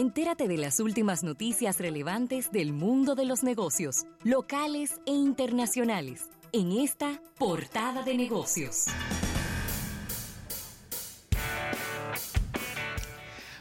Entérate 0.00 0.48
de 0.48 0.56
las 0.56 0.80
últimas 0.80 1.22
noticias 1.22 1.78
relevantes 1.78 2.50
del 2.50 2.72
mundo 2.72 3.14
de 3.14 3.26
los 3.26 3.42
negocios, 3.42 4.06
locales 4.24 4.98
e 5.04 5.10
internacionales, 5.10 6.22
en 6.54 6.72
esta 6.72 7.20
portada 7.38 8.02
de 8.02 8.14
negocios. 8.14 8.86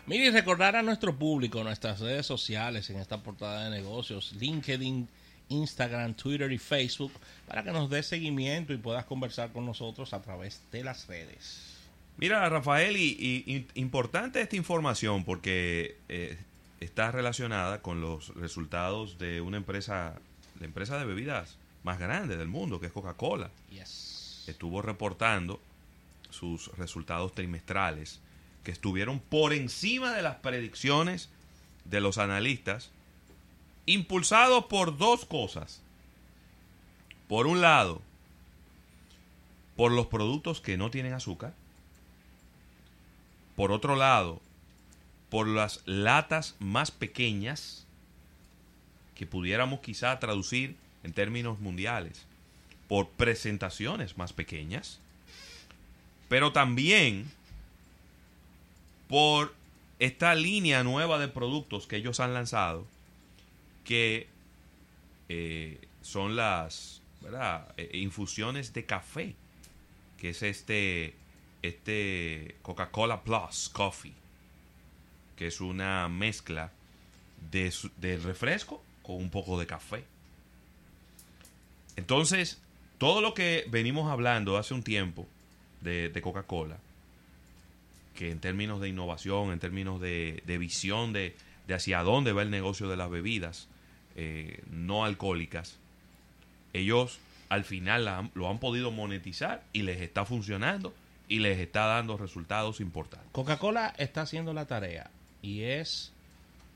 Mire, 0.06 0.32
recordar 0.32 0.78
a 0.78 0.82
nuestro 0.82 1.14
público 1.14 1.62
nuestras 1.62 2.00
redes 2.00 2.26
sociales 2.26 2.90
en 2.90 3.00
esta 3.00 3.22
portada 3.22 3.66
de 3.66 3.72
negocios, 3.72 4.32
LinkedIn, 4.40 5.10
Instagram, 5.50 6.14
Twitter 6.14 6.50
y 6.54 6.58
Facebook, 6.58 7.12
para 7.50 7.64
que 7.64 7.74
nos 7.74 7.90
dé 7.90 8.02
seguimiento 8.02 8.72
y 8.72 8.78
puedas 8.78 9.04
conversar 9.04 9.52
con 9.52 9.66
nosotros 9.66 10.14
a 10.14 10.22
través 10.22 10.62
de 10.72 10.86
las 10.86 11.06
redes. 11.06 11.79
Mira, 12.20 12.50
Rafael, 12.50 12.98
y, 12.98 13.66
importante 13.76 14.42
esta 14.42 14.58
información 14.58 15.24
porque 15.24 15.98
eh, 16.10 16.38
está 16.82 17.12
relacionada 17.12 17.82
con 17.82 18.02
los 18.02 18.36
resultados 18.36 19.18
de 19.18 19.40
una 19.40 19.56
empresa, 19.56 20.20
la 20.60 20.66
empresa 20.66 20.98
de 20.98 21.06
bebidas 21.06 21.58
más 21.84 21.98
grande 21.98 22.36
del 22.36 22.50
mundo, 22.50 22.82
que 22.82 22.88
es 22.88 22.92
Coca-Cola. 22.92 23.52
Estuvo 24.48 24.82
reportando 24.82 25.62
sus 26.30 26.68
resultados 26.78 27.34
trimestrales, 27.34 28.20
que 28.66 28.72
estuvieron 28.72 29.22
por 29.22 29.54
encima 29.54 30.14
de 30.14 30.22
las 30.22 30.36
predicciones 30.38 31.30
de 31.86 32.02
los 32.02 32.18
analistas, 32.18 32.92
impulsados 33.86 34.66
por 34.66 34.98
dos 34.98 35.24
cosas. 35.24 35.82
Por 37.30 37.48
un 37.48 37.62
lado, 37.62 38.02
por 39.78 39.94
los 39.94 40.08
productos 40.08 40.60
que 40.60 40.78
no 40.78 40.92
tienen 40.92 41.14
azúcar, 41.14 41.54
por 43.60 43.74
otro 43.74 43.98
lado, 43.98 44.42
por 45.30 45.46
las 45.46 45.82
latas 45.86 46.56
más 46.60 46.92
pequeñas 46.92 47.86
que 49.16 49.26
pudiéramos 49.26 49.82
quizá 49.82 50.18
traducir 50.18 50.78
en 51.04 51.12
términos 51.12 51.60
mundiales, 51.60 52.26
por 52.88 53.10
presentaciones 53.10 54.18
más 54.18 54.32
pequeñas, 54.32 55.02
pero 56.30 56.54
también 56.54 57.30
por 59.10 59.54
esta 60.00 60.36
línea 60.36 60.86
nueva 60.86 61.20
de 61.20 61.28
productos 61.28 61.86
que 61.86 61.98
ellos 61.98 62.22
han 62.22 62.34
lanzado, 62.34 62.88
que 63.84 64.30
eh, 65.28 65.82
son 66.02 66.38
las 66.38 67.02
eh, 67.76 67.90
infusiones 67.92 68.72
de 68.72 68.86
café, 68.86 69.36
que 70.18 70.30
es 70.30 70.44
este 70.44 71.14
este 71.62 72.56
Coca-Cola 72.62 73.24
Plus 73.24 73.70
Coffee, 73.70 74.14
que 75.36 75.48
es 75.48 75.62
una 75.62 76.08
mezcla 76.10 76.72
de, 77.52 78.18
refresco 78.24 78.84
con 79.02 79.18
un 79.18 79.30
poco 79.30 79.60
de 79.60 79.68
café. 79.68 80.04
Entonces, 81.96 82.62
todo 82.98 83.22
lo 83.22 83.34
que 83.34 83.66
venimos 83.70 84.12
hablando 84.12 84.58
hace 84.58 84.74
un 84.74 84.84
tiempo 84.84 85.28
de, 85.82 86.18
Coca-Cola, 86.22 86.78
que 88.16 88.32
en 88.32 88.40
términos 88.40 88.82
de 88.82 88.90
innovación, 88.90 89.52
en 89.52 89.60
términos 89.60 90.00
de, 90.02 90.42
visión 90.60 91.14
de, 91.14 91.36
hacia 91.70 92.04
dónde 92.04 92.34
va 92.34 92.42
el 92.42 92.50
negocio 92.50 92.90
de 92.90 92.98
las 92.98 93.10
bebidas 93.10 93.68
eh, 94.16 94.62
no 94.70 95.06
alcohólicas, 95.06 95.78
ellos 96.74 97.20
al 97.50 97.64
final 97.64 98.30
lo 98.36 98.50
han 98.50 98.60
podido 98.60 98.92
monetizar 98.92 99.64
y 99.74 99.82
les 99.82 100.02
está 100.02 100.26
funcionando 100.26 100.94
y 101.30 101.40
les 101.40 101.60
está 101.60 101.86
dando 101.86 102.18
resultados 102.18 102.82
importantes. 102.82 103.30
Coca-Cola 103.32 103.94
está 103.98 104.22
haciendo 104.22 104.52
la 104.54 104.66
tarea 104.66 105.12
y 105.42 105.62
es 105.62 106.12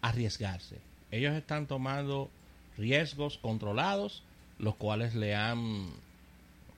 arriesgarse. 0.02 0.78
Ellos 1.12 1.34
están 1.34 1.66
tomando 1.66 2.30
riesgos 2.78 3.40
controlados, 3.40 4.24
los 4.60 4.76
cuales 4.76 5.16
le 5.16 5.36
han, 5.36 5.88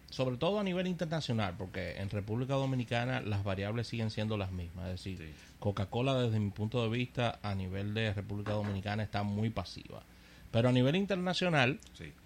sobre 0.10 0.38
todo 0.38 0.60
a 0.60 0.64
nivel 0.64 0.88
internacional, 0.88 1.56
porque 1.58 1.98
en 1.98 2.10
República 2.10 2.54
Dominicana 2.54 3.20
las 3.20 3.44
variables 3.44 3.88
siguen 3.88 4.10
siendo 4.10 4.38
las 4.38 4.52
mismas. 4.52 4.86
Es 4.86 5.04
decir, 5.04 5.34
Coca-Cola 5.60 6.16
desde 6.16 6.40
mi 6.40 6.52
punto 6.52 6.82
de 6.82 6.90
vista 6.90 7.40
a 7.44 7.56
nivel 7.56 7.94
de 7.94 8.14
República 8.14 8.54
Dominicana 8.54 9.04
está 9.04 9.24
muy 9.24 9.50
pasiva. 9.50 10.02
Pero 10.52 10.70
a 10.70 10.72
nivel 10.72 10.96
internacional, 10.96 11.80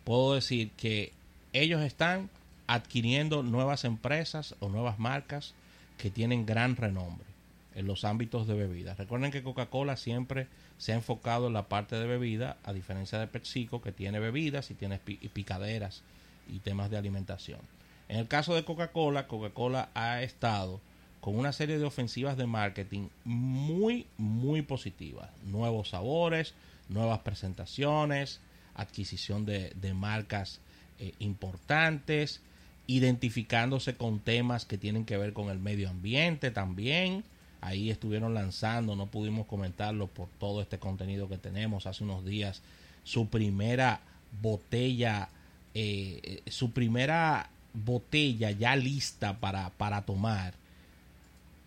puedo 0.04 0.36
decir 0.36 0.70
que 0.78 1.12
ellos 1.54 1.82
están 1.82 2.30
adquiriendo 2.70 3.42
nuevas 3.42 3.84
empresas 3.84 4.56
o 4.60 4.70
nuevas 4.70 5.00
marcas 5.00 5.56
que 5.98 6.12
tienen 6.12 6.46
gran 6.46 6.76
renombre 6.76 7.26
en 7.74 7.88
los 7.88 8.06
ámbitos 8.06 8.46
de 8.46 8.54
bebidas. 8.54 9.00
Recuerden 9.00 9.32
que 9.32 9.42
Coca-Cola 9.42 9.98
siempre 9.98 10.46
se 10.78 10.92
ha 10.92 10.96
enfocado 10.96 11.48
en 11.48 11.54
la 11.54 11.68
parte 11.68 11.96
de 11.96 12.06
bebida, 12.06 12.58
a 12.64 12.72
diferencia 12.72 13.18
de 13.18 13.26
PepsiCo 13.26 13.82
que 13.82 13.92
tiene 13.92 14.20
bebidas 14.20 14.70
y 14.70 14.76
tiene 14.76 15.00
picaderas 15.00 16.04
y 16.48 16.60
temas 16.60 16.92
de 16.92 16.98
alimentación. 16.98 17.60
En 18.08 18.20
el 18.20 18.28
caso 18.28 18.54
de 18.54 18.64
Coca-Cola, 18.64 19.28
Coca-Cola 19.28 19.90
ha 19.96 20.22
estado 20.22 20.80
con 21.22 21.40
una 21.40 21.54
serie 21.54 21.80
de 21.80 21.86
ofensivas 21.86 22.38
de 22.38 22.46
marketing 22.46 23.08
muy, 23.26 24.06
muy 24.18 24.62
positivas. 24.62 25.32
Nuevos 25.44 25.90
sabores, 25.90 26.54
nuevas 26.88 27.20
presentaciones, 27.20 28.42
adquisición 28.76 29.48
de, 29.48 29.94
marcas 29.96 30.60
eh, 31.00 31.14
importantes, 31.18 32.42
identificándose 32.90 33.94
con 33.94 34.20
temas 34.20 34.66
que 34.66 34.80
tienen 34.80 35.06
que 35.06 35.16
ver 35.16 35.32
con 35.32 35.52
el 35.52 35.60
medio 35.60 35.92
ambiente 35.92 36.50
también. 36.50 37.24
Ahí 37.62 37.92
estuvieron 37.92 38.34
lanzando, 38.34 38.96
no 38.96 39.06
pudimos 39.06 39.46
comentarlo 39.46 40.08
por 40.08 40.28
todo 40.40 40.60
este 40.60 40.80
contenido 40.80 41.30
que 41.30 41.38
tenemos 41.38 41.86
hace 41.86 42.04
unos 42.04 42.26
días, 42.26 42.64
su 43.04 43.28
primera 43.28 44.02
botella, 44.42 45.30
eh, 45.76 46.42
su 46.48 46.72
primera 46.72 47.52
botella 47.74 48.50
ya 48.50 48.76
lista 48.76 49.40
para, 49.40 49.70
para 49.70 50.02
tomar, 50.02 50.56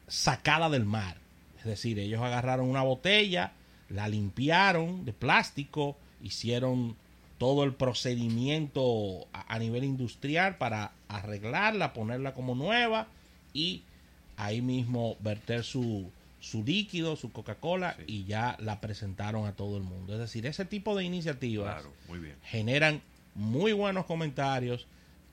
sacada 0.09 0.71
del 0.71 0.87
mar. 0.87 1.19
Es 1.61 1.67
decir, 1.67 2.01
ellos 2.01 2.21
agarraron 2.21 2.69
una 2.69 2.83
botella, 2.83 3.53
la 3.91 4.09
limpiaron 4.09 5.05
de 5.05 5.13
plástico, 5.13 5.97
hicieron 6.21 6.97
todo 7.43 7.65
el 7.65 7.75
procedimiento 7.75 9.27
a, 9.33 9.59
nivel 9.59 9.83
industrial 9.83 10.59
para 10.59 10.93
arreglarla, 11.17 11.93
ponerla 11.93 12.35
como 12.35 12.55
nueva 12.55 13.09
y 13.53 13.83
ahí 14.37 14.63
mismo 14.63 15.17
verter 15.21 15.65
su, 15.65 16.11
su 16.41 16.65
líquido, 16.65 17.17
su 17.17 17.33
Coca-Cola 17.33 17.97
y 18.07 18.25
ya 18.25 18.57
la 18.59 18.81
presentaron 18.81 19.47
a 19.47 19.53
todo 19.53 19.77
el 19.77 19.85
mundo. 19.85 20.15
Es 20.15 20.19
decir, 20.19 20.47
ese 20.47 20.65
tipo 20.65 20.97
de 20.97 21.05
iniciativas 21.05 21.85
generan 22.43 23.01
muy 23.35 23.73
buenos 23.73 24.07
comentarios 24.07 24.87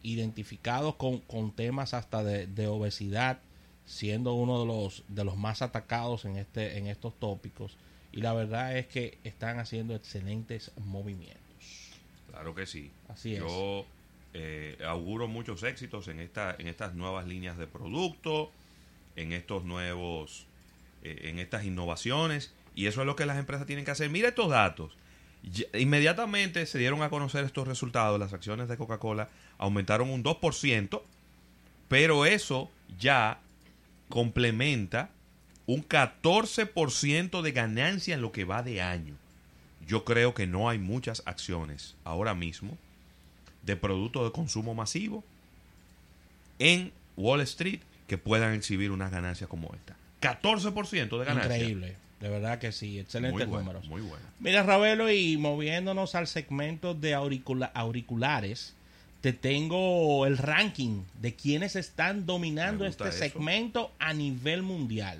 identificados 0.04 0.96
con, 0.96 1.52
temas 1.52 1.94
hasta 1.94 2.24
de, 2.24 2.68
obesidad, 2.68 3.40
siendo 3.86 4.34
uno 4.34 4.62
de 4.62 4.68
los, 4.68 5.04
de 5.08 5.24
los 5.24 5.36
más 5.36 5.62
atacados 5.62 6.26
en, 6.26 6.38
este, 6.38 6.78
en 6.78 6.88
estos 6.88 7.18
tópicos. 7.20 7.76
Y 8.12 8.22
la 8.22 8.34
verdad 8.34 8.78
es 8.78 8.88
que 8.88 9.18
están 9.24 9.60
haciendo 9.60 9.96
excelentes 9.96 10.72
movimientos. 10.78 11.40
Claro 12.30 12.56
que 12.56 12.66
sí. 12.66 12.92
Así 13.08 13.36
Yo 13.36 13.86
eh, 14.34 14.78
auguro 14.86 15.28
muchos 15.28 15.64
éxitos 15.64 16.08
en, 16.08 16.20
esta, 16.20 16.56
en 16.58 16.68
estas 16.68 16.94
nuevas 16.96 17.28
líneas 17.28 17.58
de 17.58 17.68
producto, 17.68 18.52
en 19.16 19.34
estos 19.34 19.64
nuevos, 19.64 20.46
eh, 21.04 21.22
en 21.24 21.40
estas 21.40 21.66
innovaciones. 21.66 22.54
Y 22.76 22.88
eso 22.88 23.02
es 23.02 23.08
lo 23.08 23.16
que 23.16 23.26
las 23.26 23.38
empresas 23.38 23.66
tienen 23.66 23.86
que 23.86 23.92
hacer. 23.92 24.10
Mira 24.10 24.30
estos 24.30 24.50
datos. 24.50 24.96
inmediatamente 25.74 26.66
se 26.66 26.78
dieron 26.78 27.02
a 27.02 27.10
conocer 27.10 27.44
estos 27.46 27.68
resultados. 27.68 28.20
Las 28.20 28.34
acciones 28.34 28.68
de 28.68 28.78
Coca-Cola 28.78 29.30
aumentaron 29.58 30.10
un 30.10 30.24
2%, 30.24 31.02
pero 31.88 32.26
eso 32.26 32.70
ya 32.98 33.40
complementa 34.10 35.10
un 35.66 35.88
14% 35.88 37.42
de 37.42 37.52
ganancia 37.52 38.16
en 38.16 38.22
lo 38.22 38.32
que 38.32 38.44
va 38.44 38.64
de 38.64 38.82
año 38.82 39.16
yo 39.90 40.06
creo 40.06 40.36
que 40.36 40.46
no 40.46 40.70
hay 40.70 40.78
muchas 40.78 41.24
acciones 41.26 41.96
ahora 42.04 42.36
mismo 42.36 42.78
de 43.70 43.76
productos 43.76 44.26
de 44.26 44.32
consumo 44.32 44.74
masivo 44.74 45.24
en 46.58 46.92
Wall 47.18 47.42
Street 47.42 47.82
que 48.08 48.18
puedan 48.18 48.54
exhibir 48.54 48.90
unas 48.92 49.12
ganancias 49.12 49.48
como 49.50 49.72
esta. 49.76 49.96
14% 50.22 51.20
de 51.20 51.26
ganancias. 51.26 51.56
Increíble. 51.56 51.96
De 52.20 52.30
verdad 52.30 52.60
que 52.60 52.72
sí, 52.72 53.00
excelentes 53.00 53.48
números. 53.48 53.88
Muy 53.88 54.02
bueno. 54.02 54.26
Mira, 54.40 54.64
Ravelo, 54.64 55.12
y 55.12 55.38
moviéndonos 55.38 56.16
al 56.16 56.28
segmento 56.28 56.96
de 56.96 57.14
auriculares, 57.14 58.74
te 59.22 59.32
tengo 59.32 60.26
el 60.26 60.38
ranking 60.38 61.04
de 61.22 61.36
quienes 61.36 61.76
están 61.76 62.26
dominando 62.26 62.86
este 62.86 63.12
segmento 63.12 63.92
a 64.00 64.14
nivel 64.14 64.64
mundial. 64.64 65.20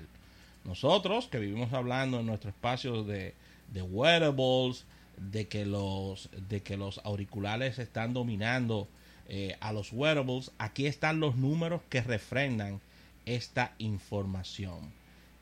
Nosotros, 0.64 1.28
que 1.28 1.38
vivimos 1.38 1.72
hablando 1.72 2.20
en 2.20 2.26
nuestro 2.26 2.50
espacio 2.50 3.04
de 3.04 3.32
de 3.72 3.82
wearables, 3.82 4.84
de 5.20 5.48
que 5.48 5.66
los, 5.66 6.30
de 6.48 6.62
que 6.62 6.76
los 6.76 7.00
auriculares 7.04 7.78
están 7.78 8.14
dominando 8.14 8.88
eh, 9.28 9.56
a 9.60 9.72
los 9.72 9.92
wearables. 9.92 10.50
Aquí 10.58 10.86
están 10.86 11.20
los 11.20 11.36
números 11.36 11.82
que 11.88 12.00
refrendan 12.00 12.80
esta 13.26 13.74
información. 13.78 14.92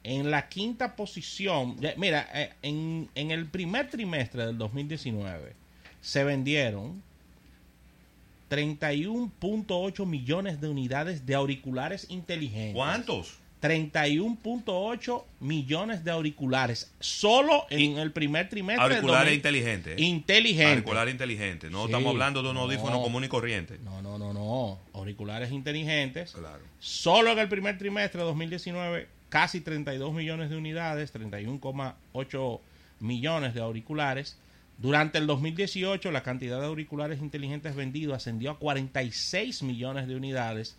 En 0.05 0.31
la 0.31 0.49
quinta 0.49 0.97
posición, 0.97 1.77
mira, 1.97 2.29
eh, 2.35 2.53
en, 2.63 3.09
en 3.15 3.31
el 3.31 3.47
primer 3.47 3.89
trimestre 3.91 4.47
del 4.47 4.59
2019 4.59 5.55
se 6.01 6.25
vendieron 6.25 7.03
31.8 8.51 10.07
millones 10.07 10.61
de 10.61 10.69
unidades 10.69 11.27
de 11.27 11.35
auriculares 11.35 12.07
inteligentes. 12.09 12.75
¿Cuántos? 12.75 13.39
31.8 13.61 15.25
millones 15.41 16.05
de 16.05 16.11
auriculares 16.11 16.93
solo 17.01 17.67
en 17.71 17.99
el 17.99 18.13
primer 18.13 18.49
trimestre 18.49 18.83
Auriculares 18.85 19.25
2000. 19.33 19.35
inteligentes. 19.37 19.99
¿eh? 19.99 20.03
Inteligente. 20.03 20.71
Auricular 20.73 21.09
inteligente. 21.09 21.71
No 21.71 21.81
Sí. 21.81 21.85
estamos 21.87 22.11
hablando 22.13 22.43
de 22.43 22.49
un 22.51 22.55
No. 22.55 22.61
audífono 22.63 23.03
común 23.03 23.25
y 23.25 23.29
corriente. 23.29 23.79
No, 23.85 24.01
no, 24.03 24.19
no, 24.19 24.33
no. 24.33 24.79
Auriculares 24.95 25.51
inteligentes. 25.53 26.33
Claro. 26.33 26.61
Solo 26.79 27.33
en 27.33 27.39
el 27.39 27.49
primer 27.49 27.79
trimestre 27.79 28.21
de 28.21 28.27
2019, 28.27 29.09
casi 29.29 29.61
32 29.61 30.13
millones 30.13 30.51
de 30.51 30.57
unidades, 30.57 31.13
31,8 31.13 32.61
millones 33.01 33.55
de 33.55 33.61
auriculares. 33.61 34.37
Durante 34.79 35.19
el 35.19 35.27
2018, 35.27 36.13
la 36.13 36.23
cantidad 36.23 36.61
de 36.61 36.67
auriculares 36.67 37.21
inteligentes 37.21 37.75
vendidos 37.75 38.15
ascendió 38.17 38.53
a 38.53 38.59
46 38.59 39.63
millones 39.65 40.07
de 40.07 40.15
unidades. 40.17 40.77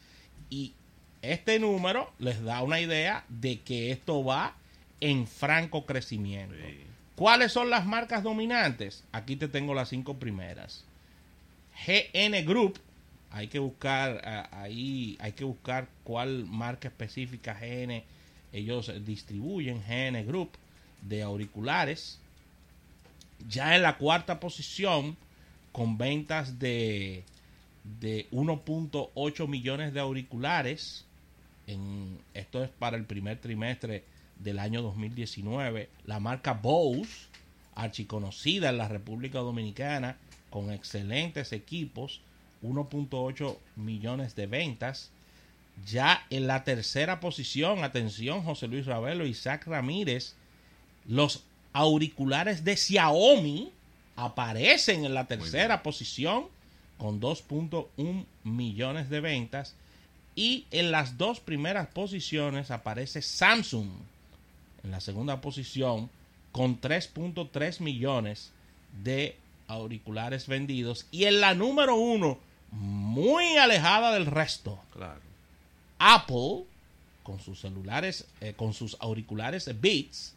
Y 0.50 0.74
este 1.22 1.60
número 1.60 2.12
les 2.20 2.42
da 2.44 2.62
una 2.62 2.80
idea 2.80 3.26
de 3.30 3.60
que 3.60 3.92
esto 3.92 4.24
va 4.24 4.56
en 5.02 5.28
franco 5.28 5.86
crecimiento. 5.86 6.56
Sí. 6.56 6.80
¿Cuáles 7.16 7.52
son 7.52 7.70
las 7.70 7.86
marcas 7.86 8.24
dominantes? 8.24 9.04
Aquí 9.12 9.36
te 9.36 9.48
tengo 9.48 9.74
las 9.74 9.90
cinco 9.90 10.18
primeras. 10.18 10.86
GN 11.86 12.46
Group, 12.46 12.80
hay 13.32 13.48
que 13.48 13.60
buscar 13.60 14.22
ah, 14.26 14.50
ahí, 14.52 15.18
hay 15.20 15.34
que 15.34 15.44
buscar 15.44 15.88
cuál 16.04 16.46
marca 16.46 16.88
específica 16.88 17.58
GN 17.60 18.04
ellos 18.52 18.92
distribuyen 19.06 19.82
GN 19.82 20.26
Group 20.26 20.52
de 21.02 21.22
auriculares. 21.22 22.20
Ya 23.48 23.76
en 23.76 23.84
la 23.84 23.98
cuarta 23.98 24.40
posición 24.40 25.16
con 25.72 25.98
ventas 25.98 26.60
de 26.60 27.24
de 28.00 28.28
1.8 28.32 29.48
millones 29.48 29.94
de 29.94 30.00
auriculares. 30.00 31.06
En, 31.70 32.20
esto 32.34 32.64
es 32.64 32.70
para 32.70 32.98
el 32.98 33.06
primer 33.06 33.40
trimestre 33.40 34.04
del 34.40 34.58
año 34.58 34.82
2019. 34.82 35.90
La 36.06 36.20
marca 36.20 36.54
Bose, 36.54 37.28
archiconocida 37.76 38.70
en 38.70 38.78
la 38.78 38.88
República 38.88 39.40
Dominicana, 39.40 40.18
con 40.50 40.72
excelentes 40.72 41.54
equipos, 41.54 42.22
1.8 42.64 43.56
millones 43.76 44.36
de 44.36 44.48
ventas. 44.48 45.12
Ya 45.86 46.26
en 46.32 46.48
la 46.48 46.64
tercera 46.64 47.20
posición, 47.20 47.84
atención, 47.84 48.44
José 48.44 48.68
Luis 48.68 48.86
Ravelo 48.86 49.26
y 49.26 49.30
Isaac 49.30 49.68
Ramírez, 49.68 50.36
los 51.08 51.44
auriculares 51.72 52.64
de 52.64 52.76
Xiaomi 52.76 53.72
aparecen 54.16 55.06
en 55.06 55.14
la 55.14 55.28
tercera 55.28 55.84
posición 55.84 56.48
con 56.98 57.22
2.1 57.22 58.26
millones 58.44 59.10
de 59.10 59.22
ventas. 59.22 59.76
Y 60.40 60.68
en 60.72 60.92
las 60.92 61.18
dos 61.18 61.42
primeras 61.42 61.90
posiciones 61.90 62.72
aparece 62.72 63.22
Samsung 63.22 63.90
en 64.86 64.92
la 64.92 65.02
segunda 65.02 65.42
posición 65.42 66.10
con 66.54 66.80
3.3 66.80 67.82
millones 67.82 68.54
de 69.04 69.36
auriculares 69.68 70.48
vendidos. 70.48 71.08
Y 71.12 71.26
en 71.26 71.42
la 71.42 71.56
número 71.56 71.98
uno, 71.98 72.40
muy 72.72 73.58
alejada 73.58 74.14
del 74.14 74.28
resto, 74.28 74.80
Claro. 74.94 75.20
Apple 75.98 76.64
con 77.24 77.42
sus 77.42 77.60
celulares, 77.60 78.26
eh, 78.40 78.54
con 78.56 78.74
sus 78.74 78.96
auriculares 79.02 79.70
Beats, 79.82 80.36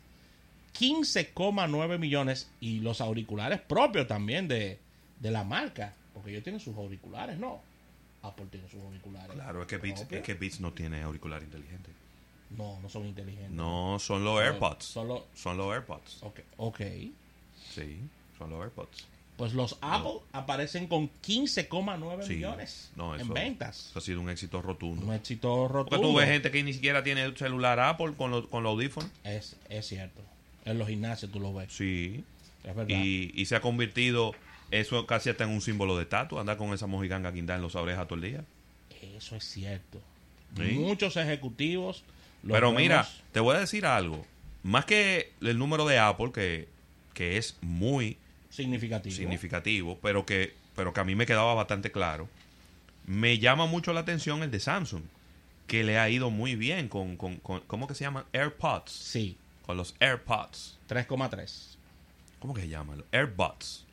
15,9 0.81 1.99
millones 2.01 2.51
y 2.61 2.81
los 2.81 3.01
auriculares 3.01 3.61
propios 3.61 4.09
también 4.09 4.49
de, 4.49 4.81
de 5.21 5.31
la 5.31 5.45
marca, 5.45 5.95
porque 6.13 6.33
ellos 6.33 6.43
tienen 6.43 6.61
sus 6.61 6.77
auriculares, 6.77 7.39
¿no? 7.39 7.61
Apple 8.23 8.47
tiene 8.51 8.69
sus 8.69 8.81
auriculares. 8.83 9.33
Claro, 9.35 9.63
es 9.63 9.69
que, 9.69 9.79
Beats, 9.79 10.07
es 10.11 10.23
que 10.23 10.35
Beats 10.35 10.61
no 10.61 10.73
tiene 10.73 11.03
auricular 11.03 11.43
inteligente. 11.43 11.91
No, 12.57 12.79
no 12.81 12.89
son 12.89 13.07
inteligentes. 13.07 13.51
No, 13.51 13.99
son 13.99 14.25
los 14.25 14.41
AirPods. 14.41 14.85
Solo, 14.85 15.27
Son 15.35 15.57
los 15.57 15.73
AirPods. 15.73 16.19
ok. 16.59 16.81
Sí, 17.75 18.01
son 18.39 18.51
los 18.51 18.61
AirPods. 18.63 19.07
Pues 19.37 19.55
los 19.55 19.79
Apple 19.81 20.21
aparecen 20.33 20.87
con 20.87 21.09
15,9 21.23 22.23
Sí. 22.27 22.35
millones 22.35 22.93
No, 22.95 23.17
en 23.19 23.33
ventas. 23.33 23.87
Eso 23.91 23.99
ha 23.99 24.03
sido 24.03 24.21
un 24.21 24.29
éxito 24.31 24.61
rotundo. 24.61 25.07
Un 25.07 25.15
éxito 25.15 25.67
rotundo. 25.69 25.89
Porque 25.97 26.03
tú 26.07 26.15
ves 26.15 26.29
gente 26.29 26.51
que 26.51 26.63
ni 26.63 26.73
siquiera 26.75 27.03
tiene 27.03 27.25
el 27.25 27.37
celular 27.37 27.81
Apple 27.81 28.13
con, 28.17 28.31
lo- 28.31 28.49
con 28.51 28.63
los 28.63 28.71
audífonos. 28.73 29.11
Es, 29.25 29.57
es 29.71 29.87
cierto. 29.89 30.21
En 30.65 30.79
los 30.79 30.87
gimnasios 30.87 31.33
tú 31.33 31.41
lo 31.41 31.53
ves. 31.55 31.73
Sí. 31.73 32.23
Es. 32.64 32.75
Y, 32.88 33.32
y 33.35 33.47
se 33.47 33.56
ha 33.56 33.61
convertido 33.61 34.35
eso 34.70 35.05
casi 35.06 35.31
hasta 35.31 35.44
en 35.44 35.50
un 35.50 35.61
símbolo 35.61 35.97
de 35.97 36.05
estatus. 36.05 36.38
Andar 36.38 36.56
con 36.56 36.73
esa 36.73 36.87
mojiganga 36.87 37.31
guindada 37.31 37.56
en 37.56 37.62
los 37.62 37.75
orejas 37.75 38.06
todo 38.06 38.17
el 38.17 38.23
día. 38.31 38.44
Eso 39.17 39.37
es 39.37 39.44
cierto. 39.44 40.00
Sí. 40.56 40.62
Muchos 40.75 41.17
ejecutivos. 41.17 42.05
Pero 42.47 42.69
vemos- 42.69 42.82
mira, 42.82 43.09
te 43.32 43.41
voy 43.41 43.56
a 43.56 43.61
decir 43.61 43.87
algo. 43.87 44.25
Más 44.62 44.85
que 44.85 45.32
el 45.41 45.59
número 45.59 45.87
de 45.87 45.99
Apple, 45.99 46.31
que, 46.32 46.69
que 47.14 47.37
es 47.37 47.56
muy 47.61 48.17
significativo. 48.50 49.15
significativo, 49.17 49.99
pero 50.03 50.25
que, 50.26 50.55
pero 50.76 50.93
que 50.93 51.00
a 51.00 51.05
mí 51.05 51.15
me 51.15 51.26
quedaba 51.26 51.55
bastante 51.55 51.91
claro, 51.91 52.29
me 53.06 53.38
llama 53.38 53.67
mucho 53.67 53.93
la 53.93 54.00
atención 54.00 54.43
el 54.43 54.50
de 54.50 54.61
Samsung, 54.61 55.03
que 55.67 55.82
le 55.85 55.99
ha 55.99 56.08
ido 56.11 56.31
muy 56.31 56.55
bien 56.55 56.88
con, 56.88 57.17
con, 57.17 57.37
con 57.38 57.61
¿cómo 57.67 57.87
que 57.88 57.94
se 57.94 58.05
llaman? 58.05 58.25
AirPods. 58.32 58.93
Sí, 58.93 59.37
Con 59.67 59.76
los 59.76 59.94
AirPods. 60.00 60.79
3,3. 60.88 61.76
¿Cómo 62.43 62.53
que 62.55 62.62
se 62.62 62.69
llaman? 62.69 62.99
Los 62.99 63.06
AirBuds. 63.12 63.87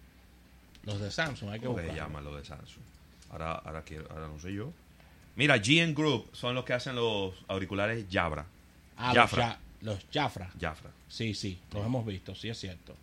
Los 0.83 0.99
de 0.99 1.11
Samsung, 1.11 1.51
hay 1.51 1.59
que 1.59 1.67
¿Cómo 1.67 1.77
que 1.77 1.87
se 1.87 1.93
llaman 1.95 2.23
los 2.23 2.35
de 2.35 2.43
Samsung? 2.43 2.83
Ahora, 3.29 3.51
ahora, 3.53 3.83
quiero, 3.83 4.07
ahora 4.11 4.27
no 4.27 4.39
sé 4.39 4.51
yo. 4.51 4.73
Mira, 5.35 5.57
GN 5.59 5.93
Group 5.93 6.29
son 6.33 6.55
los 6.55 6.65
que 6.65 6.73
hacen 6.73 6.95
los 6.95 7.35
auriculares 7.47 8.05
Jabra. 8.11 8.47
Ah, 8.97 9.13
Jafra. 9.13 9.59
los, 9.81 9.97
Ja- 9.99 10.01
los 10.01 10.05
Jafra. 10.11 10.51
Jafra. 10.59 10.89
Sí, 11.07 11.35
sí, 11.35 11.59
los 11.71 11.85
hemos 11.85 12.05
visto, 12.05 12.33
sí 12.33 12.49
es 12.49 12.57
cierto. 12.59 12.95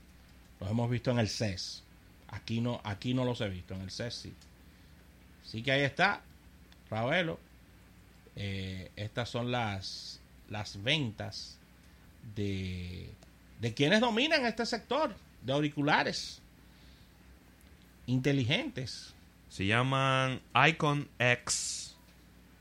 Los 0.58 0.68
hemos 0.68 0.90
visto 0.90 1.12
en 1.12 1.20
el 1.20 1.28
CES. 1.28 1.84
Aquí 2.28 2.60
no, 2.60 2.80
aquí 2.82 3.14
no 3.14 3.24
los 3.24 3.40
he 3.40 3.48
visto, 3.48 3.74
en 3.74 3.82
el 3.82 3.90
CES 3.92 4.14
sí. 4.14 4.34
Así 5.44 5.62
que 5.62 5.70
ahí 5.70 5.82
está, 5.82 6.22
Ravelo. 6.90 7.38
Eh, 8.34 8.90
estas 8.96 9.28
son 9.30 9.52
las, 9.52 10.18
las 10.50 10.82
ventas 10.82 11.56
de, 12.34 13.08
de 13.60 13.74
quienes 13.74 14.00
dominan 14.00 14.44
este 14.44 14.66
sector 14.66 15.14
de 15.46 15.52
auriculares 15.52 16.42
inteligentes. 18.06 19.14
Se 19.48 19.66
llaman 19.66 20.40
Icon 20.68 21.08
X 21.18 21.96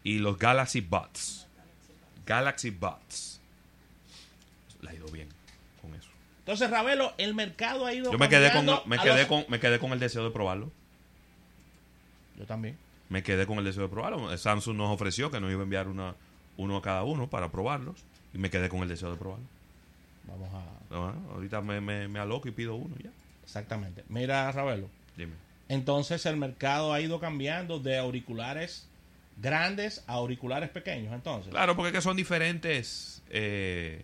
y 0.03 0.19
los 0.19 0.37
Galaxy 0.37 0.81
Buds. 0.81 1.47
Galaxy 2.25 2.69
Buds. 2.69 3.39
Le 4.81 4.89
ha 4.89 4.93
ido 4.93 5.07
bien 5.07 5.27
con 5.81 5.93
eso. 5.95 6.09
Entonces, 6.39 6.69
Ravelo, 6.69 7.13
el 7.17 7.33
mercado 7.33 7.85
ha 7.85 7.93
ido 7.93 8.11
Yo 8.11 8.17
me 8.19 8.29
quedé 8.29 8.51
con, 8.51 8.65
me 8.85 8.97
quedé 8.99 9.19
los- 9.19 9.27
con, 9.27 9.45
me 9.49 9.59
quedé 9.59 9.79
con 9.79 9.91
el 9.93 9.99
deseo 9.99 10.23
de 10.23 10.31
probarlo. 10.31 10.71
Yo 12.37 12.45
también. 12.45 12.77
Me 13.09 13.23
quedé 13.23 13.45
con 13.45 13.57
el 13.59 13.65
deseo 13.65 13.83
de 13.83 13.89
probarlo. 13.89 14.35
Samsung 14.37 14.77
nos 14.77 14.91
ofreció 14.91 15.31
que 15.31 15.39
nos 15.39 15.51
iba 15.51 15.61
a 15.61 15.63
enviar 15.63 15.87
una, 15.87 16.15
uno 16.57 16.77
a 16.77 16.81
cada 16.81 17.03
uno 17.03 17.27
para 17.29 17.51
probarlos. 17.51 17.95
Y 18.33 18.37
me 18.37 18.49
quedé 18.49 18.69
con 18.69 18.81
el 18.81 18.89
deseo 18.89 19.11
de 19.11 19.17
probarlo. 19.17 19.45
Vamos 20.27 20.49
a... 20.53 20.93
No, 20.93 21.13
ahorita 21.33 21.61
me, 21.61 21.81
me, 21.81 22.07
me 22.07 22.19
aloco 22.19 22.47
y 22.47 22.51
pido 22.51 22.75
uno 22.75 22.95
ya. 23.03 23.09
Exactamente. 23.43 24.03
Mira, 24.09 24.51
Ravelo. 24.51 24.89
Dime. 25.17 25.33
Entonces 25.69 26.25
el 26.25 26.37
mercado 26.37 26.93
ha 26.93 27.01
ido 27.01 27.19
cambiando 27.19 27.79
de 27.79 27.97
auriculares 27.97 28.87
grandes 29.41 30.03
a 30.07 30.13
auriculares 30.13 30.69
pequeños, 30.69 31.13
entonces. 31.13 31.51
Claro, 31.51 31.75
porque 31.75 31.89
es 31.89 31.93
que 31.95 32.01
son 32.01 32.15
diferentes. 32.17 33.21
eh, 33.29 34.03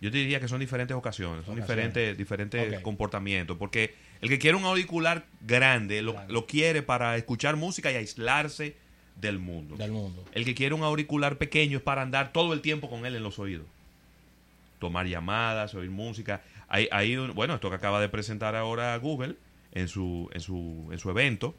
yo 0.00 0.10
te 0.10 0.18
diría 0.18 0.40
que 0.40 0.48
son 0.48 0.58
diferentes 0.58 0.96
ocasiones, 0.96 1.44
son 1.46 1.54
Ocasiones. 1.54 1.68
diferentes, 1.68 2.18
diferentes 2.18 2.80
comportamientos. 2.80 3.56
Porque 3.56 3.94
el 4.20 4.28
que 4.28 4.38
quiere 4.40 4.56
un 4.56 4.64
auricular 4.64 5.26
grande 5.42 6.02
lo, 6.02 6.12
Claro. 6.14 6.32
lo 6.32 6.46
quiere 6.46 6.82
para 6.82 7.16
escuchar 7.16 7.54
música 7.56 7.92
y 7.92 7.94
aislarse 7.94 8.74
del 9.20 9.38
mundo. 9.38 9.76
Del 9.76 9.92
mundo. 9.92 10.24
El 10.32 10.44
que 10.44 10.56
quiere 10.56 10.74
un 10.74 10.82
auricular 10.82 11.38
pequeño 11.38 11.76
es 11.78 11.84
para 11.84 12.02
andar 12.02 12.32
todo 12.32 12.52
el 12.52 12.62
tiempo 12.62 12.90
con 12.90 13.06
él 13.06 13.14
en 13.14 13.22
los 13.22 13.38
oídos. 13.38 13.66
Tomar 14.82 15.06
llamadas, 15.06 15.74
oír 15.76 15.90
música. 15.90 16.42
Hay, 16.66 16.88
hay 16.90 17.16
un- 17.16 17.34
bueno, 17.34 17.54
esto 17.54 17.70
que 17.70 17.76
acaba 17.76 18.00
de 18.00 18.08
presentar 18.08 18.56
ahora 18.56 18.96
Google 18.96 19.36
en 19.70 19.86
su, 19.86 20.28
en 20.34 20.40
su, 20.40 20.88
en 20.90 20.98
su 20.98 21.08
evento, 21.08 21.54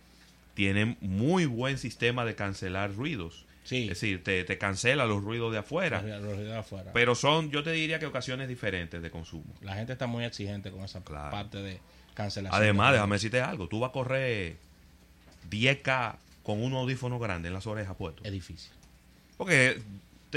tiene 0.55 0.97
muy 0.99 1.45
buen 1.45 1.77
sistema 1.77 2.25
de 2.25 2.35
cancelar 2.35 2.93
ruidos. 2.93 3.45
Sí. 3.63 3.83
Es 3.83 3.89
decir, 4.01 4.21
te, 4.25 4.43
te 4.43 4.57
cancela 4.57 5.05
los 5.05 5.23
ruidos 5.23 5.53
de 5.53 5.59
afuera. 5.59 6.01
Los- 6.01 6.21
los 6.21 6.37
de 6.37 6.53
afuera. 6.53 6.91
Pero 6.93 7.15
son, 7.15 7.49
yo 7.49 7.63
te 7.63 7.71
diría 7.71 7.97
que 7.97 8.05
ocasiones 8.07 8.49
diferentes 8.49 9.01
de 9.01 9.09
consumo. 9.09 9.55
La 9.61 9.73
gente 9.75 9.93
está 9.93 10.05
muy 10.05 10.25
exigente 10.25 10.69
con 10.69 10.83
esa 10.83 11.01
Claro. 11.01 11.31
parte 11.31 11.59
de 11.61 11.79
cancelación. 12.13 12.61
Además, 12.61 12.89
de- 12.89 12.93
déjame 12.97 13.15
decirte 13.15 13.39
algo. 13.39 13.69
Tú 13.69 13.79
vas 13.79 13.91
a 13.91 13.93
correr 13.93 14.57
10K 15.49 16.17
con 16.43 16.61
un 16.61 16.73
audífono 16.73 17.19
grande 17.19 17.47
en 17.47 17.53
las 17.53 17.65
orejas 17.67 17.95
puestos. 17.95 18.25
Es 18.25 18.33
difícil. 18.33 18.71
Porque 19.37 19.81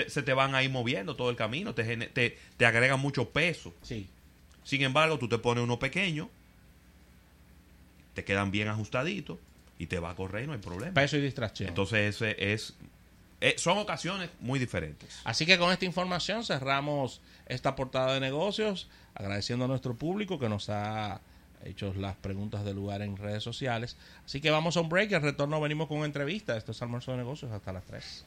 te- 0.04 0.10
se 0.10 0.22
te 0.22 0.32
van 0.32 0.54
a 0.54 0.62
ir 0.62 0.70
moviendo 0.70 1.16
todo 1.16 1.30
el 1.30 1.36
camino, 1.36 1.74
te, 1.74 1.96
te, 2.08 2.38
te 2.56 2.66
agregan 2.66 3.00
mucho 3.00 3.30
peso. 3.30 3.74
Sí. 3.82 4.08
Sin 4.62 4.82
embargo, 4.82 5.18
tú 5.18 5.28
te 5.28 5.38
pones 5.38 5.64
uno 5.64 5.78
pequeño, 5.78 6.28
te 8.14 8.24
quedan 8.24 8.50
bien 8.50 8.68
ajustaditos 8.68 9.38
y 9.78 9.86
te 9.86 9.98
va 9.98 10.10
a 10.10 10.14
correr 10.14 10.44
y 10.44 10.46
no 10.46 10.52
hay 10.54 10.58
problema. 10.58 10.94
Peso 10.94 11.16
y 11.16 11.20
distracción. 11.20 11.68
Entonces, 11.68 12.14
ese 12.16 12.52
es, 12.52 12.74
eh, 13.40 13.54
son 13.58 13.78
ocasiones 13.78 14.30
muy 14.40 14.58
diferentes. 14.58 15.20
Así 15.24 15.44
que 15.46 15.58
con 15.58 15.70
esta 15.72 15.84
información 15.84 16.44
cerramos 16.44 17.20
esta 17.46 17.76
portada 17.76 18.14
de 18.14 18.20
negocios, 18.20 18.88
agradeciendo 19.14 19.66
a 19.66 19.68
nuestro 19.68 19.94
público 19.94 20.38
que 20.38 20.48
nos 20.48 20.68
ha 20.70 21.20
hecho 21.64 21.92
las 21.94 22.16
preguntas 22.16 22.64
de 22.64 22.72
lugar 22.74 23.02
en 23.02 23.16
redes 23.16 23.42
sociales. 23.42 23.96
Así 24.24 24.40
que 24.40 24.50
vamos 24.50 24.76
a 24.76 24.80
un 24.80 24.88
break 24.88 25.10
y 25.10 25.14
al 25.14 25.22
retorno 25.22 25.60
venimos 25.60 25.88
con 25.88 25.98
una 25.98 26.06
entrevista. 26.06 26.56
Esto 26.56 26.72
es 26.72 26.80
Almuerzo 26.80 27.10
de 27.12 27.18
Negocios 27.18 27.50
hasta 27.52 27.72
las 27.72 27.84
3. 27.84 28.24